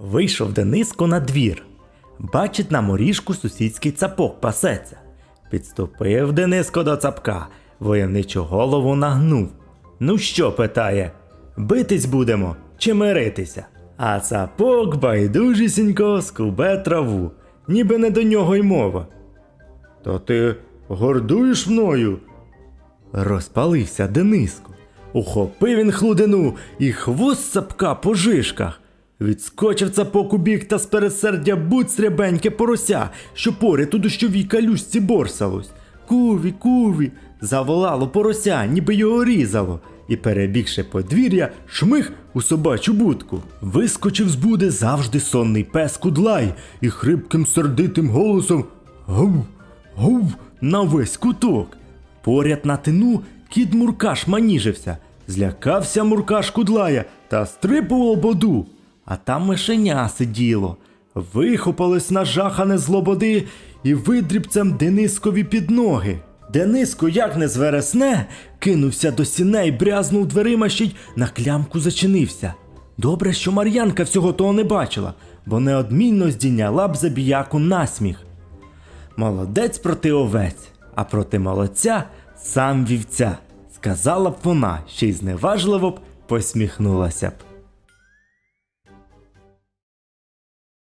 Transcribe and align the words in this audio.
Вийшов 0.00 0.52
Дениско 0.52 1.06
на 1.06 1.20
двір. 1.20 1.62
Бачить 2.18 2.70
на 2.70 2.80
моріжку 2.80 3.34
сусідський 3.34 3.92
цапок 3.92 4.40
пасеться. 4.40 4.96
Підступив 5.50 6.32
Дениско 6.32 6.82
до 6.82 6.96
цапка, 6.96 7.46
войовничу 7.80 8.42
голову 8.42 8.96
нагнув. 8.96 9.48
Ну 10.00 10.18
що, 10.18 10.52
питає, 10.52 11.12
битись 11.56 12.06
будемо 12.06 12.56
чи 12.78 12.94
миритися? 12.94 13.66
А 13.96 14.20
цапок 14.20 14.96
байдужісінько 14.96 16.22
скубе 16.22 16.76
траву, 16.76 17.30
ніби 17.68 17.98
не 17.98 18.10
до 18.10 18.22
нього 18.22 18.56
й 18.56 18.62
мова. 18.62 19.06
Та 20.04 20.18
ти 20.18 20.56
гордуєш 20.88 21.66
мною? 21.66 22.18
Розпалився 23.12 24.08
Дениско. 24.08 24.72
Ухопив 25.12 25.78
він 25.78 25.92
хлудину 25.92 26.56
і 26.78 26.92
хвост 26.92 27.52
цапка 27.52 27.94
по 27.94 28.14
жишках. 28.14 28.80
Відскочив 29.20 29.90
цапок 29.90 30.32
у 30.32 30.38
та 30.68 30.78
з 30.78 30.86
пересердя 30.86 31.56
будь 31.56 31.90
срябеньке 31.90 32.50
порося, 32.50 33.10
що 33.34 33.52
поряд 33.52 33.94
у 33.94 33.98
дощовій 33.98 34.44
калюшці 34.44 35.00
борсалось. 35.00 35.70
Куві, 36.06 36.52
куві, 36.52 37.12
заволало 37.40 38.08
порося, 38.08 38.66
ніби 38.66 38.94
його 38.94 39.24
різало, 39.24 39.80
і, 40.08 40.16
перебігши 40.16 40.84
подвір'я, 40.84 41.50
шмих 41.66 42.12
у 42.34 42.42
собачу 42.42 42.92
будку. 42.92 43.42
Вискочив 43.60 44.28
з 44.28 44.36
буди 44.36 44.70
завжди 44.70 45.20
сонний 45.20 45.64
пес 45.64 45.96
кудлай 45.96 46.54
і 46.80 46.90
хрипким 46.90 47.46
сердитим 47.46 48.08
голосом 48.08 48.64
гув, 49.06 49.44
гув 49.94 50.34
на 50.60 50.80
весь 50.80 51.16
куток. 51.16 51.76
Поряд 52.22 52.60
на 52.64 52.76
тину 52.76 53.20
кіт 53.48 53.74
Муркаш 53.74 54.26
маніжився, 54.26 54.96
злякався 55.28 56.04
Муркаш 56.04 56.50
кудлая 56.50 57.04
та 57.28 57.46
стрипав 57.46 58.00
ободу. 58.00 58.66
А 59.04 59.16
там 59.16 59.42
мишеня 59.42 60.08
сиділо, 60.08 60.76
вихопалось 61.14 62.10
нажахане 62.10 62.78
з 62.78 62.88
лободи 62.88 63.46
і 63.82 63.94
видрібцем 63.94 64.72
Денискові 64.72 65.44
під 65.44 65.70
ноги. 65.70 66.20
Дениско, 66.52 67.08
як 67.08 67.36
не 67.36 67.48
звересне, 67.48 68.26
кинувся 68.58 69.10
до 69.10 69.24
сіней, 69.24 69.72
брязнув 69.72 70.26
дверима 70.26 70.68
ще 70.68 70.84
й 70.84 70.94
на 71.16 71.28
клямку 71.28 71.80
зачинився. 71.80 72.54
Добре, 72.98 73.32
що 73.32 73.52
Мар'янка 73.52 74.02
всього 74.02 74.32
того 74.32 74.52
не 74.52 74.64
бачила, 74.64 75.14
бо 75.46 75.60
неодмінно 75.60 76.30
здійняла 76.30 76.88
б 76.88 76.96
забіяку 76.96 77.58
насміх. 77.58 78.26
Молодець 79.16 79.78
проти 79.78 80.12
овець, 80.12 80.68
а 80.94 81.04
проти 81.04 81.38
молодця 81.38 82.04
сам 82.42 82.86
вівця, 82.86 83.38
сказала 83.74 84.30
б 84.30 84.36
вона, 84.42 84.80
ще 84.88 85.06
й 85.06 85.12
зневажливо 85.12 85.90
б 85.90 86.00
посміхнулася 86.26 87.28
б. 87.28 87.49